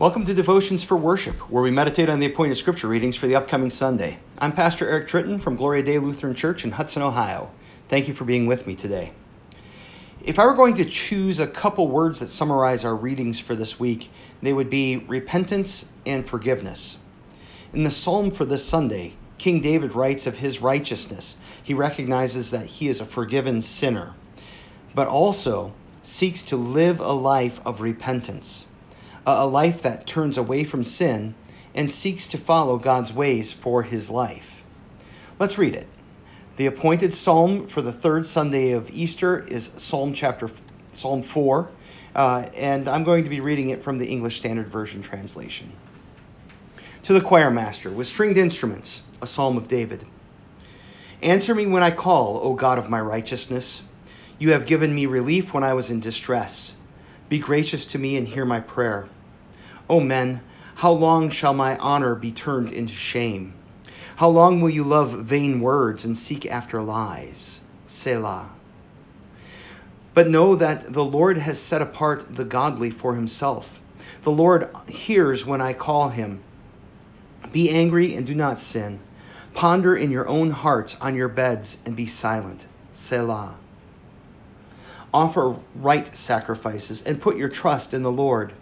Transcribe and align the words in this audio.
Welcome 0.00 0.24
to 0.24 0.32
Devotions 0.32 0.82
for 0.82 0.96
Worship, 0.96 1.34
where 1.50 1.62
we 1.62 1.70
meditate 1.70 2.08
on 2.08 2.20
the 2.20 2.26
appointed 2.26 2.54
scripture 2.54 2.88
readings 2.88 3.16
for 3.16 3.26
the 3.26 3.36
upcoming 3.36 3.68
Sunday. 3.68 4.18
I'm 4.38 4.52
Pastor 4.52 4.88
Eric 4.88 5.08
Tritton 5.08 5.38
from 5.38 5.56
Gloria 5.56 5.82
Dei 5.82 5.98
Lutheran 5.98 6.34
Church 6.34 6.64
in 6.64 6.70
Hudson, 6.70 7.02
Ohio. 7.02 7.50
Thank 7.90 8.08
you 8.08 8.14
for 8.14 8.24
being 8.24 8.46
with 8.46 8.66
me 8.66 8.74
today. 8.74 9.12
If 10.24 10.38
I 10.38 10.46
were 10.46 10.54
going 10.54 10.72
to 10.76 10.86
choose 10.86 11.38
a 11.38 11.46
couple 11.46 11.86
words 11.86 12.20
that 12.20 12.28
summarize 12.28 12.82
our 12.82 12.96
readings 12.96 13.40
for 13.40 13.54
this 13.54 13.78
week, 13.78 14.10
they 14.40 14.54
would 14.54 14.70
be 14.70 15.04
repentance 15.06 15.84
and 16.06 16.26
forgiveness. 16.26 16.96
In 17.74 17.84
the 17.84 17.90
psalm 17.90 18.30
for 18.30 18.46
this 18.46 18.64
Sunday, 18.64 19.16
King 19.36 19.60
David 19.60 19.94
writes 19.94 20.26
of 20.26 20.38
his 20.38 20.62
righteousness. 20.62 21.36
He 21.62 21.74
recognizes 21.74 22.52
that 22.52 22.64
he 22.64 22.88
is 22.88 23.00
a 23.00 23.04
forgiven 23.04 23.60
sinner, 23.60 24.14
but 24.94 25.08
also 25.08 25.74
seeks 26.02 26.42
to 26.44 26.56
live 26.56 27.00
a 27.00 27.12
life 27.12 27.60
of 27.66 27.82
repentance 27.82 28.64
a 29.26 29.46
life 29.46 29.82
that 29.82 30.06
turns 30.06 30.36
away 30.36 30.64
from 30.64 30.82
sin 30.82 31.34
and 31.74 31.90
seeks 31.90 32.26
to 32.28 32.38
follow 32.38 32.78
God's 32.78 33.12
ways 33.12 33.52
for 33.52 33.82
his 33.82 34.10
life. 34.10 34.62
Let's 35.38 35.58
read 35.58 35.74
it. 35.74 35.86
The 36.56 36.66
appointed 36.66 37.14
psalm 37.14 37.66
for 37.66 37.80
the 37.80 37.92
third 37.92 38.26
Sunday 38.26 38.72
of 38.72 38.90
Easter 38.90 39.38
is 39.38 39.70
Psalm 39.76 40.12
chapter 40.12 40.50
Psalm 40.92 41.22
4, 41.22 41.70
uh, 42.14 42.48
and 42.54 42.88
I'm 42.88 43.04
going 43.04 43.24
to 43.24 43.30
be 43.30 43.40
reading 43.40 43.70
it 43.70 43.82
from 43.82 43.98
the 43.98 44.06
English 44.06 44.36
Standard 44.36 44.68
Version 44.68 45.00
translation. 45.00 45.72
To 47.04 47.12
the 47.12 47.20
choir 47.20 47.50
master 47.50 47.90
with 47.90 48.06
stringed 48.06 48.36
instruments, 48.36 49.02
a 49.22 49.26
psalm 49.26 49.56
of 49.56 49.68
David. 49.68 50.04
Answer 51.22 51.54
me 51.54 51.66
when 51.66 51.82
I 51.82 51.90
call, 51.90 52.40
O 52.42 52.54
God 52.54 52.78
of 52.78 52.90
my 52.90 53.00
righteousness. 53.00 53.82
You 54.38 54.52
have 54.52 54.66
given 54.66 54.94
me 54.94 55.06
relief 55.06 55.54
when 55.54 55.62
I 55.62 55.74
was 55.74 55.90
in 55.90 56.00
distress. 56.00 56.74
Be 57.30 57.38
gracious 57.38 57.86
to 57.86 57.98
me 57.98 58.16
and 58.16 58.26
hear 58.26 58.44
my 58.44 58.58
prayer. 58.58 59.08
O 59.88 60.00
men, 60.00 60.40
how 60.74 60.90
long 60.90 61.30
shall 61.30 61.54
my 61.54 61.78
honor 61.78 62.16
be 62.16 62.32
turned 62.32 62.72
into 62.72 62.92
shame? 62.92 63.54
How 64.16 64.28
long 64.28 64.60
will 64.60 64.70
you 64.70 64.82
love 64.82 65.12
vain 65.12 65.60
words 65.60 66.04
and 66.04 66.16
seek 66.16 66.44
after 66.44 66.82
lies? 66.82 67.60
Selah. 67.86 68.50
But 70.12 70.28
know 70.28 70.56
that 70.56 70.92
the 70.92 71.04
Lord 71.04 71.38
has 71.38 71.60
set 71.60 71.80
apart 71.80 72.34
the 72.34 72.44
godly 72.44 72.90
for 72.90 73.14
himself. 73.14 73.80
The 74.22 74.32
Lord 74.32 74.68
hears 74.88 75.46
when 75.46 75.60
I 75.60 75.72
call 75.72 76.08
him. 76.08 76.42
Be 77.52 77.70
angry 77.70 78.14
and 78.14 78.26
do 78.26 78.34
not 78.34 78.58
sin. 78.58 78.98
Ponder 79.54 79.96
in 79.96 80.10
your 80.10 80.26
own 80.26 80.50
hearts 80.50 80.96
on 81.00 81.14
your 81.14 81.28
beds 81.28 81.78
and 81.86 81.94
be 81.94 82.06
silent. 82.06 82.66
Selah. 82.90 83.54
Offer 85.12 85.56
right 85.74 86.14
sacrifices 86.14 87.02
and 87.02 87.20
put 87.20 87.36
your 87.36 87.48
trust 87.48 87.92
in 87.92 88.02
the 88.02 88.12
Lord. 88.12 88.52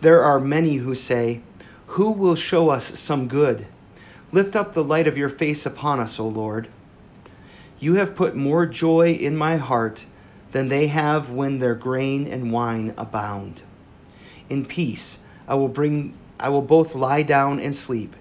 There 0.00 0.22
are 0.22 0.40
many 0.40 0.76
who 0.76 0.94
say, 0.94 1.40
Who 1.88 2.10
will 2.10 2.34
show 2.34 2.70
us 2.70 2.98
some 2.98 3.28
good? 3.28 3.66
Lift 4.32 4.56
up 4.56 4.74
the 4.74 4.84
light 4.84 5.06
of 5.06 5.16
your 5.16 5.28
face 5.28 5.64
upon 5.64 6.00
us, 6.00 6.18
O 6.18 6.26
Lord. 6.26 6.68
You 7.78 7.94
have 7.94 8.16
put 8.16 8.34
more 8.34 8.66
joy 8.66 9.12
in 9.12 9.36
my 9.36 9.56
heart 9.56 10.04
than 10.52 10.68
they 10.68 10.86
have 10.86 11.30
when 11.30 11.58
their 11.58 11.74
grain 11.74 12.26
and 12.26 12.52
wine 12.52 12.94
abound. 12.96 13.62
In 14.48 14.64
peace 14.64 15.18
I 15.48 15.54
will 15.54 15.68
bring 15.68 16.14
I 16.38 16.48
will 16.48 16.62
both 16.62 16.94
lie 16.94 17.22
down 17.22 17.60
and 17.60 17.74
sleep, 17.74 18.16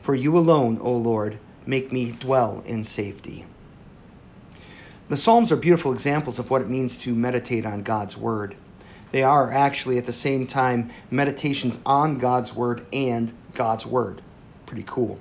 for 0.00 0.14
you 0.14 0.36
alone, 0.36 0.78
O 0.80 0.92
Lord, 0.92 1.38
make 1.66 1.92
me 1.92 2.12
dwell 2.12 2.62
in 2.66 2.84
safety. 2.84 3.44
The 5.10 5.16
Psalms 5.16 5.50
are 5.50 5.56
beautiful 5.56 5.92
examples 5.92 6.38
of 6.38 6.50
what 6.50 6.62
it 6.62 6.70
means 6.70 6.96
to 6.98 7.16
meditate 7.16 7.66
on 7.66 7.82
God's 7.82 8.16
Word. 8.16 8.54
They 9.10 9.24
are 9.24 9.50
actually 9.50 9.98
at 9.98 10.06
the 10.06 10.12
same 10.12 10.46
time 10.46 10.92
meditations 11.10 11.80
on 11.84 12.18
God's 12.18 12.54
Word 12.54 12.86
and 12.92 13.32
God's 13.52 13.84
Word. 13.84 14.22
Pretty 14.66 14.84
cool. 14.86 15.18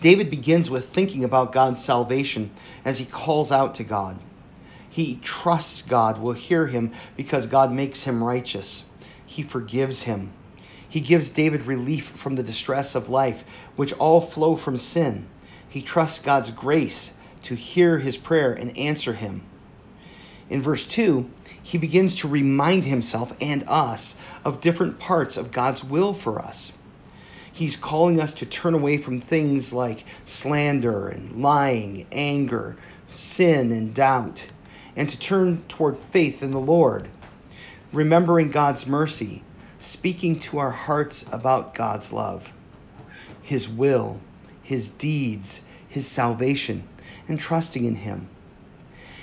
David 0.00 0.30
begins 0.30 0.70
with 0.70 0.88
thinking 0.88 1.24
about 1.24 1.50
God's 1.50 1.82
salvation 1.82 2.52
as 2.84 2.98
he 2.98 3.06
calls 3.06 3.50
out 3.50 3.74
to 3.74 3.82
God. 3.82 4.20
He 4.88 5.16
trusts 5.16 5.82
God 5.82 6.20
will 6.20 6.34
hear 6.34 6.68
him 6.68 6.92
because 7.16 7.48
God 7.48 7.72
makes 7.72 8.04
him 8.04 8.22
righteous. 8.22 8.84
He 9.26 9.42
forgives 9.42 10.04
him. 10.04 10.32
He 10.88 11.00
gives 11.00 11.28
David 11.28 11.62
relief 11.62 12.04
from 12.04 12.36
the 12.36 12.44
distress 12.44 12.94
of 12.94 13.08
life, 13.08 13.42
which 13.74 13.92
all 13.94 14.20
flow 14.20 14.54
from 14.54 14.78
sin. 14.78 15.26
He 15.68 15.82
trusts 15.82 16.20
God's 16.20 16.52
grace 16.52 17.14
to 17.48 17.54
hear 17.54 17.96
his 17.96 18.18
prayer 18.18 18.52
and 18.52 18.76
answer 18.76 19.14
him. 19.14 19.40
In 20.50 20.60
verse 20.60 20.84
2, 20.84 21.30
he 21.62 21.78
begins 21.78 22.14
to 22.16 22.28
remind 22.28 22.84
himself 22.84 23.34
and 23.40 23.64
us 23.66 24.14
of 24.44 24.60
different 24.60 24.98
parts 24.98 25.38
of 25.38 25.50
God's 25.50 25.82
will 25.82 26.12
for 26.12 26.38
us. 26.38 26.74
He's 27.50 27.74
calling 27.74 28.20
us 28.20 28.34
to 28.34 28.46
turn 28.46 28.74
away 28.74 28.98
from 28.98 29.18
things 29.18 29.72
like 29.72 30.04
slander 30.26 31.08
and 31.08 31.40
lying, 31.40 32.06
anger, 32.12 32.76
sin 33.06 33.72
and 33.72 33.94
doubt, 33.94 34.48
and 34.94 35.08
to 35.08 35.18
turn 35.18 35.62
toward 35.68 35.96
faith 35.96 36.42
in 36.42 36.50
the 36.50 36.60
Lord, 36.60 37.08
remembering 37.94 38.50
God's 38.50 38.86
mercy, 38.86 39.42
speaking 39.78 40.38
to 40.40 40.58
our 40.58 40.72
hearts 40.72 41.24
about 41.32 41.74
God's 41.74 42.12
love, 42.12 42.52
His 43.40 43.70
will, 43.70 44.20
His 44.62 44.90
deeds, 44.90 45.62
His 45.88 46.06
salvation 46.06 46.86
and 47.28 47.38
trusting 47.38 47.84
in 47.84 47.96
Him. 47.96 48.28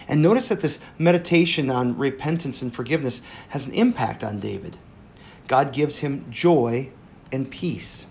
And 0.07 0.21
notice 0.21 0.49
that 0.49 0.61
this 0.61 0.79
meditation 0.97 1.69
on 1.69 1.97
repentance 1.97 2.61
and 2.61 2.73
forgiveness 2.73 3.21
has 3.49 3.65
an 3.67 3.73
impact 3.73 4.23
on 4.23 4.39
David. 4.39 4.77
God 5.47 5.73
gives 5.73 5.99
him 5.99 6.25
joy 6.29 6.89
and 7.31 7.49
peace. 7.49 8.05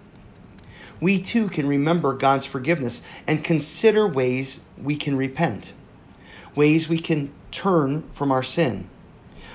We 1.01 1.21
too 1.21 1.49
can 1.49 1.67
remember 1.67 2.15
God's 2.15 2.47
forgiveness 2.47 3.03
and 3.27 3.45
consider 3.45 4.07
ways 4.07 4.61
we 4.81 4.97
can 4.97 5.17
repent, 5.17 5.73
ways 6.55 6.89
we 6.89 6.99
can 6.99 7.33
turn 7.51 8.09
from 8.11 8.31
our 8.31 8.43
sin. 8.43 8.89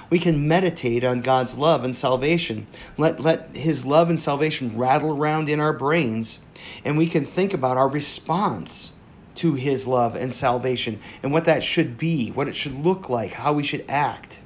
We 0.09 0.19
can 0.19 0.47
meditate 0.47 1.03
on 1.03 1.21
God's 1.21 1.55
love 1.55 1.83
and 1.83 1.95
salvation. 1.95 2.67
Let, 2.97 3.19
let 3.19 3.55
His 3.55 3.85
love 3.85 4.09
and 4.09 4.19
salvation 4.19 4.77
rattle 4.77 5.15
around 5.15 5.49
in 5.49 5.59
our 5.59 5.73
brains, 5.73 6.39
and 6.83 6.97
we 6.97 7.07
can 7.07 7.23
think 7.23 7.53
about 7.53 7.77
our 7.77 7.87
response 7.87 8.93
to 9.39 9.53
his 9.53 9.87
love 9.87 10.15
and 10.15 10.33
salvation 10.33 10.99
and 11.23 11.31
what 11.31 11.45
that 11.45 11.63
should 11.63 11.97
be, 11.97 12.29
what 12.31 12.49
it 12.49 12.55
should 12.55 12.73
look 12.73 13.09
like, 13.09 13.31
how 13.31 13.53
we 13.53 13.63
should 13.63 13.85
act. 13.87 14.39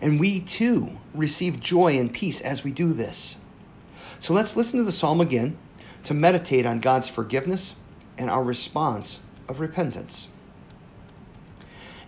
And 0.00 0.18
we 0.18 0.40
too 0.40 0.98
receive 1.14 1.60
joy 1.60 1.96
and 1.98 2.12
peace 2.12 2.40
as 2.40 2.64
we 2.64 2.72
do 2.72 2.92
this. 2.92 3.36
So 4.18 4.34
let's 4.34 4.56
listen 4.56 4.80
to 4.80 4.84
the 4.84 4.90
psalm 4.90 5.20
again 5.20 5.56
to 6.04 6.12
meditate 6.12 6.66
on 6.66 6.80
God's 6.80 7.08
forgiveness 7.08 7.76
and 8.18 8.28
our 8.28 8.42
response 8.42 9.20
of 9.48 9.60
repentance. 9.60 10.26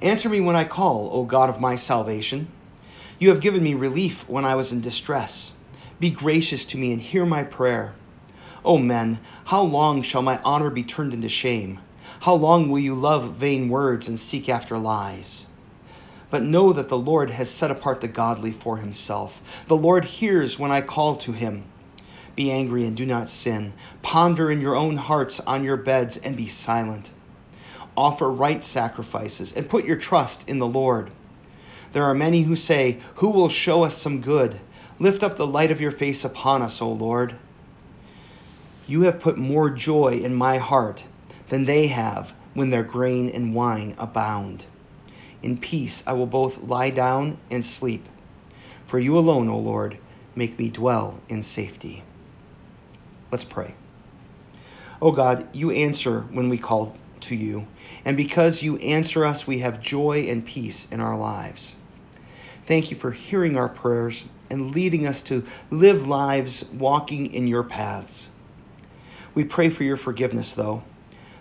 Answer 0.03 0.29
me 0.29 0.41
when 0.41 0.57
I 0.57 0.65
call, 0.65 1.09
O 1.13 1.25
God 1.25 1.49
of 1.49 1.61
my 1.61 1.77
salvation. 1.77 2.49
You 3.21 3.29
have 3.31 3.41
given 3.41 3.63
me 3.63 3.75
relief 3.75 4.29
when 4.29 4.45
I 4.45 4.57
was 4.57 4.73
in 4.73 4.81
distress. 4.81 5.53
Be 6.01 6.11
gracious 6.11 6.65
to 6.67 6.77
me 6.77 6.93
and 6.93 7.01
hear 7.01 7.25
my 7.25 7.45
prayer. 7.45 7.95
O 8.67 8.79
men, 8.79 9.21
how 9.45 9.63
long 9.63 10.03
shall 10.03 10.23
my 10.23 10.41
honor 10.45 10.71
be 10.71 10.83
turned 10.83 11.15
into 11.15 11.29
shame? 11.29 11.79
How 12.21 12.35
long 12.35 12.69
will 12.69 12.81
you 12.81 12.95
love 12.95 13.35
vain 13.35 13.69
words 13.69 14.09
and 14.09 14.19
seek 14.19 14.49
after 14.49 14.77
lies? 14.77 15.47
But 16.31 16.43
know 16.43 16.73
that 16.73 16.89
the 16.89 16.99
Lord 16.99 17.31
has 17.31 17.49
set 17.49 17.71
apart 17.71 18.01
the 18.01 18.09
godly 18.09 18.51
for 18.51 18.79
himself. 18.79 19.41
The 19.69 19.77
Lord 19.77 20.05
hears 20.05 20.59
when 20.59 20.73
I 20.73 20.81
call 20.81 21.15
to 21.19 21.31
him. 21.31 21.65
Be 22.35 22.51
angry 22.51 22.85
and 22.85 22.97
do 22.97 23.07
not 23.07 23.29
sin. 23.29 23.73
Ponder 24.03 24.51
in 24.51 24.61
your 24.61 24.75
own 24.75 24.97
hearts 24.97 25.39
on 25.41 25.63
your 25.63 25.77
beds 25.77 26.17
and 26.17 26.37
be 26.37 26.49
silent. 26.49 27.11
Offer 27.97 28.29
right 28.29 28.65
sacrifices 28.65 29.53
and 29.53 29.69
put 29.69 29.85
your 29.85 29.97
trust 29.97 30.49
in 30.49 30.59
the 30.59 30.67
Lord. 30.67 31.13
There 31.93 32.05
are 32.05 32.15
many 32.15 32.43
who 32.43 32.57
say, 32.57 32.99
Who 33.17 33.31
will 33.31 33.49
show 33.49 33.85
us 33.85 33.97
some 33.97 34.21
good? 34.21 34.59
Lift 34.99 35.23
up 35.23 35.37
the 35.37 35.47
light 35.47 35.71
of 35.71 35.81
your 35.81 35.93
face 35.93 36.25
upon 36.25 36.63
us, 36.63 36.83
O 36.83 36.91
Lord. 36.91 37.37
You 38.87 39.03
have 39.03 39.21
put 39.21 39.37
more 39.37 39.69
joy 39.71 40.21
in 40.23 40.35
my 40.35 40.59
heart 40.59 41.05
than 41.49 41.65
they 41.65 41.89
have 41.89 42.35
when 42.55 42.71
their 42.71 42.85
grain 42.85 43.29
and 43.29 43.55
wine 43.55 43.95
abound. 43.99 44.67
In 45.43 45.59
peace 45.59 46.03
I 46.07 46.13
will 46.13 46.27
both 46.27 46.63
lie 46.63 46.91
down 46.91 47.39
and 47.51 47.65
sleep. 47.65 48.09
For 48.87 48.99
you 48.99 49.19
alone, 49.19 49.49
O 49.49 49.59
Lord, 49.59 49.99
make 50.35 50.59
me 50.59 50.71
dwell 50.71 51.21
in 51.29 51.43
safety. 51.43 52.05
Let's 53.33 53.45
pray. 53.45 53.75
O 55.03 55.13
God, 55.13 55.49
you 55.53 55.71
answer 55.73 56.21
when 56.31 56.49
we 56.49 56.57
call 56.57 56.97
to 57.21 57.35
you, 57.35 57.67
and 58.05 58.17
because 58.17 58.63
you 58.63 58.77
answer 58.79 59.25
us, 59.25 59.47
we 59.47 59.59
have 59.59 59.81
joy 59.81 60.27
and 60.29 60.47
peace 60.47 60.87
in 60.91 61.01
our 61.01 61.17
lives. 61.17 61.75
Thank 62.65 62.91
you 62.91 62.97
for 62.97 63.11
hearing 63.11 63.57
our 63.57 63.69
prayers 63.69 64.25
and 64.49 64.73
leading 64.73 65.07
us 65.07 65.23
to 65.23 65.45
live 65.71 66.07
lives 66.07 66.65
walking 66.73 67.33
in 67.33 67.47
your 67.47 67.65
paths. 67.65 68.29
We 69.37 69.45
pray 69.45 69.69
for 69.69 69.85
your 69.85 69.99
forgiveness, 69.99 70.55
though, 70.55 70.83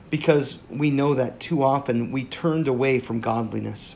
because 0.09 0.59
we 0.69 0.91
know 0.91 1.13
that 1.13 1.39
too 1.39 1.63
often 1.63 2.11
we 2.11 2.25
turned 2.25 2.67
away 2.67 2.99
from 2.99 3.21
godliness. 3.21 3.95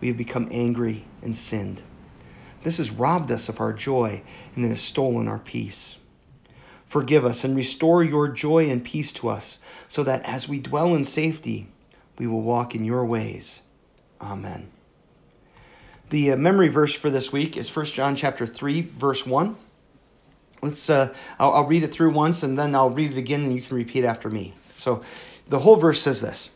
We 0.00 0.08
have 0.08 0.16
become 0.16 0.48
angry 0.50 1.04
and 1.22 1.36
sinned. 1.36 1.82
This 2.64 2.78
has 2.78 2.90
robbed 2.90 3.30
us 3.30 3.48
of 3.48 3.60
our 3.60 3.72
joy 3.72 4.22
and 4.56 4.64
it 4.64 4.70
has 4.70 4.80
stolen 4.80 5.28
our 5.28 5.38
peace. 5.38 5.98
Forgive 6.84 7.24
us 7.24 7.44
and 7.44 7.54
restore 7.54 8.02
your 8.02 8.26
joy 8.26 8.68
and 8.68 8.84
peace 8.84 9.12
to 9.12 9.28
us, 9.28 9.60
so 9.86 10.02
that 10.02 10.28
as 10.28 10.48
we 10.48 10.58
dwell 10.58 10.94
in 10.96 11.04
safety, 11.04 11.68
we 12.18 12.26
will 12.26 12.42
walk 12.42 12.74
in 12.74 12.84
your 12.84 13.04
ways. 13.04 13.62
Amen. 14.20 14.68
The 16.10 16.32
uh, 16.32 16.36
memory 16.36 16.68
verse 16.68 16.94
for 16.94 17.08
this 17.08 17.30
week 17.30 17.56
is 17.56 17.74
1 17.74 17.86
John 17.86 18.16
chapter 18.16 18.46
3, 18.46 18.80
verse 18.82 19.24
1. 19.24 19.56
Let's 20.62 20.90
uh, 20.90 21.14
I'll, 21.38 21.52
I'll 21.52 21.66
read 21.66 21.82
it 21.82 21.88
through 21.88 22.12
once 22.12 22.42
and 22.42 22.58
then 22.58 22.74
I'll 22.74 22.90
read 22.90 23.12
it 23.12 23.18
again 23.18 23.44
and 23.44 23.54
you 23.54 23.62
can 23.62 23.76
repeat 23.76 24.04
after 24.04 24.28
me. 24.28 24.54
So 24.76 25.02
the 25.48 25.60
whole 25.60 25.76
verse 25.76 26.00
says 26.00 26.20
this. 26.20 26.50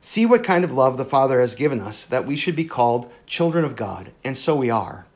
See 0.00 0.26
what 0.26 0.44
kind 0.44 0.64
of 0.64 0.72
love 0.72 0.96
the 0.96 1.04
Father 1.04 1.40
has 1.40 1.54
given 1.54 1.80
us 1.80 2.04
that 2.04 2.26
we 2.26 2.36
should 2.36 2.54
be 2.54 2.64
called 2.64 3.10
children 3.26 3.64
of 3.64 3.74
God, 3.74 4.12
and 4.22 4.36
so 4.36 4.54
we 4.54 4.70
are. 4.70 5.06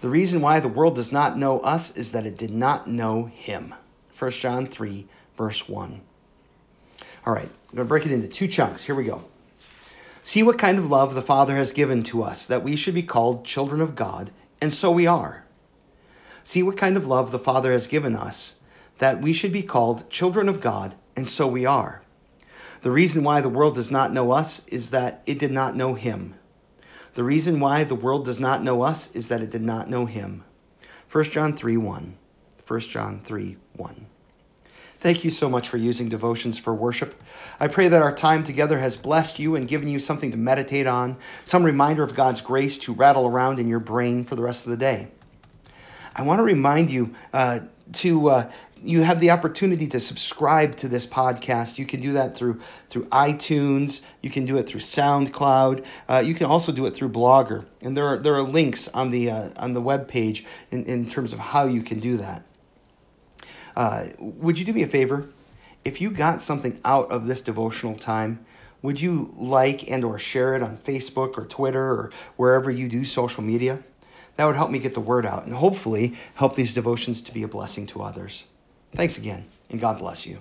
The 0.00 0.10
reason 0.10 0.42
why 0.42 0.60
the 0.60 0.68
world 0.68 0.96
does 0.96 1.10
not 1.10 1.38
know 1.38 1.60
us 1.60 1.96
is 1.96 2.12
that 2.12 2.26
it 2.26 2.36
did 2.36 2.50
not 2.50 2.86
know 2.86 3.24
him. 3.24 3.74
1 4.18 4.30
John 4.32 4.66
3, 4.66 5.06
verse 5.38 5.68
1. 5.68 6.00
All 7.24 7.32
right, 7.32 7.48
I'm 7.48 7.76
going 7.76 7.86
to 7.86 7.88
break 7.88 8.04
it 8.04 8.12
into 8.12 8.28
two 8.28 8.46
chunks. 8.46 8.84
Here 8.84 8.94
we 8.94 9.04
go. 9.04 9.24
See 10.22 10.42
what 10.42 10.58
kind 10.58 10.76
of 10.78 10.90
love 10.90 11.14
the 11.14 11.22
Father 11.22 11.56
has 11.56 11.72
given 11.72 12.02
to 12.04 12.22
us, 12.22 12.46
that 12.46 12.62
we 12.62 12.76
should 12.76 12.94
be 12.94 13.02
called 13.02 13.44
children 13.44 13.80
of 13.80 13.94
God, 13.94 14.32
and 14.60 14.70
so 14.70 14.90
we 14.90 15.06
are. 15.06 15.45
See 16.46 16.62
what 16.62 16.76
kind 16.76 16.96
of 16.96 17.08
love 17.08 17.32
the 17.32 17.40
Father 17.40 17.72
has 17.72 17.88
given 17.88 18.14
us, 18.14 18.54
that 18.98 19.20
we 19.20 19.32
should 19.32 19.52
be 19.52 19.64
called 19.64 20.08
children 20.08 20.48
of 20.48 20.60
God, 20.60 20.94
and 21.16 21.26
so 21.26 21.44
we 21.44 21.66
are. 21.66 22.04
The 22.82 22.92
reason 22.92 23.24
why 23.24 23.40
the 23.40 23.48
world 23.48 23.74
does 23.74 23.90
not 23.90 24.12
know 24.12 24.30
us 24.30 24.64
is 24.68 24.90
that 24.90 25.24
it 25.26 25.40
did 25.40 25.50
not 25.50 25.74
know 25.74 25.94
Him. 25.94 26.36
The 27.14 27.24
reason 27.24 27.58
why 27.58 27.82
the 27.82 27.96
world 27.96 28.24
does 28.24 28.38
not 28.38 28.62
know 28.62 28.82
us 28.82 29.10
is 29.10 29.26
that 29.26 29.42
it 29.42 29.50
did 29.50 29.62
not 29.62 29.90
know 29.90 30.06
Him. 30.06 30.44
1 31.10 31.24
John 31.24 31.56
3 31.56 31.78
1. 31.78 32.16
1 32.64 32.80
John 32.80 33.18
3 33.18 33.56
1. 33.74 34.06
Thank 35.00 35.24
you 35.24 35.30
so 35.30 35.50
much 35.50 35.68
for 35.68 35.78
using 35.78 36.08
devotions 36.08 36.60
for 36.60 36.72
worship. 36.72 37.20
I 37.58 37.66
pray 37.66 37.88
that 37.88 38.02
our 38.02 38.14
time 38.14 38.44
together 38.44 38.78
has 38.78 38.96
blessed 38.96 39.40
you 39.40 39.56
and 39.56 39.66
given 39.66 39.88
you 39.88 39.98
something 39.98 40.30
to 40.30 40.36
meditate 40.36 40.86
on, 40.86 41.16
some 41.42 41.64
reminder 41.64 42.04
of 42.04 42.14
God's 42.14 42.40
grace 42.40 42.78
to 42.78 42.92
rattle 42.92 43.26
around 43.26 43.58
in 43.58 43.66
your 43.66 43.80
brain 43.80 44.22
for 44.22 44.36
the 44.36 44.44
rest 44.44 44.64
of 44.64 44.70
the 44.70 44.76
day. 44.76 45.08
I 46.16 46.22
want 46.22 46.38
to 46.38 46.44
remind 46.44 46.90
you 46.90 47.14
uh, 47.34 47.60
to 47.92 48.28
uh, 48.28 48.50
you 48.82 49.02
have 49.02 49.20
the 49.20 49.30
opportunity 49.30 49.86
to 49.88 50.00
subscribe 50.00 50.74
to 50.76 50.88
this 50.88 51.06
podcast. 51.06 51.78
You 51.78 51.84
can 51.84 52.00
do 52.00 52.12
that 52.12 52.34
through 52.34 52.58
through 52.88 53.04
iTunes. 53.08 54.00
You 54.22 54.30
can 54.30 54.46
do 54.46 54.56
it 54.56 54.66
through 54.66 54.80
SoundCloud. 54.80 55.84
Uh, 56.08 56.22
you 56.24 56.34
can 56.34 56.46
also 56.46 56.72
do 56.72 56.86
it 56.86 56.94
through 56.94 57.10
Blogger, 57.10 57.66
and 57.82 57.94
there 57.94 58.06
are 58.06 58.18
there 58.18 58.34
are 58.34 58.42
links 58.42 58.88
on 58.88 59.10
the 59.10 59.30
uh, 59.30 59.50
on 59.58 59.74
the 59.74 59.80
web 59.82 60.08
page 60.08 60.46
in, 60.70 60.84
in 60.84 61.06
terms 61.06 61.34
of 61.34 61.38
how 61.38 61.66
you 61.66 61.82
can 61.82 62.00
do 62.00 62.16
that. 62.16 62.42
Uh, 63.76 64.06
would 64.18 64.58
you 64.58 64.64
do 64.64 64.72
me 64.72 64.82
a 64.82 64.88
favor? 64.88 65.28
If 65.84 66.00
you 66.00 66.10
got 66.10 66.40
something 66.40 66.80
out 66.82 67.10
of 67.10 67.26
this 67.28 67.42
devotional 67.42 67.94
time, 67.94 68.44
would 68.80 69.02
you 69.02 69.34
like 69.36 69.88
and 69.90 70.02
or 70.02 70.18
share 70.18 70.56
it 70.56 70.62
on 70.62 70.78
Facebook 70.78 71.36
or 71.36 71.44
Twitter 71.44 71.84
or 71.84 72.10
wherever 72.36 72.70
you 72.70 72.88
do 72.88 73.04
social 73.04 73.42
media? 73.42 73.82
That 74.36 74.44
would 74.44 74.56
help 74.56 74.70
me 74.70 74.78
get 74.78 74.94
the 74.94 75.00
word 75.00 75.26
out 75.26 75.44
and 75.44 75.54
hopefully 75.54 76.14
help 76.34 76.56
these 76.56 76.74
devotions 76.74 77.22
to 77.22 77.32
be 77.32 77.42
a 77.42 77.48
blessing 77.48 77.86
to 77.88 78.02
others. 78.02 78.44
Thanks 78.92 79.18
again, 79.18 79.46
and 79.70 79.80
God 79.80 79.98
bless 79.98 80.26
you. 80.26 80.38